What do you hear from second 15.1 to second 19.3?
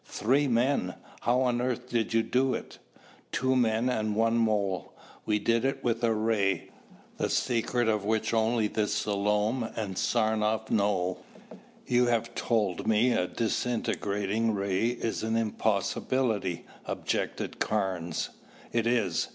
an impossibility," objected Carnes. "It is.